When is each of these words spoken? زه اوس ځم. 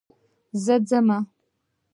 زه 0.63 0.75
اوس 0.79 0.87
ځم. 0.89 1.07